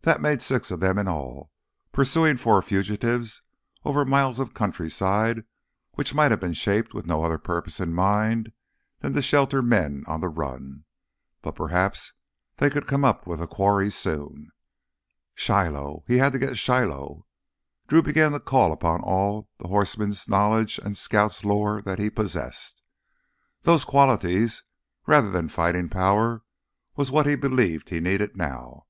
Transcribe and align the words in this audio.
That 0.00 0.20
made 0.20 0.42
six 0.42 0.72
of 0.72 0.80
them 0.80 0.98
in 0.98 1.06
all, 1.06 1.52
pursuing 1.92 2.38
four 2.38 2.60
fugitives 2.60 3.40
over 3.84 4.04
miles 4.04 4.40
of 4.40 4.52
countryside 4.52 5.44
which 5.92 6.12
might 6.12 6.32
have 6.32 6.40
been 6.40 6.54
shaped 6.54 6.92
with 6.92 7.06
no 7.06 7.22
other 7.22 7.38
purpose 7.38 7.78
in 7.78 7.92
mind 7.94 8.50
than 8.98 9.12
to 9.12 9.22
shelter 9.22 9.62
men 9.62 10.02
on 10.08 10.20
the 10.22 10.28
run. 10.28 10.86
But 11.40 11.54
perhaps 11.54 12.12
they 12.56 12.68
could 12.68 12.88
come 12.88 13.04
up 13.04 13.28
with 13.28 13.38
the 13.38 13.46
quarry 13.46 13.90
soon.... 13.90 14.50
Shiloh! 15.36 16.02
He 16.08 16.18
had 16.18 16.32
to 16.32 16.40
get 16.40 16.58
Shiloh! 16.58 17.26
Drew 17.86 18.02
began 18.02 18.32
to 18.32 18.40
call 18.40 18.72
upon 18.72 19.02
all 19.02 19.50
the 19.60 19.68
horseman's 19.68 20.28
knowledge 20.28 20.78
and 20.80 20.98
scout's 20.98 21.44
lore 21.44 21.80
that 21.82 22.00
he 22.00 22.10
possessed. 22.10 22.82
Those 23.62 23.84
qualities, 23.84 24.64
rather 25.06 25.30
than 25.30 25.46
fighting 25.46 25.88
power, 25.88 26.42
were 26.96 27.04
what 27.04 27.26
he 27.26 27.36
believed 27.36 27.90
he 27.90 28.00
needed 28.00 28.36
now. 28.36 28.86